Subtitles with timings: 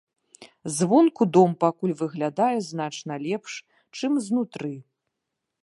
[0.77, 3.53] Звонку дом пакуль выглядае значна лепш,
[4.01, 4.75] чым знутры.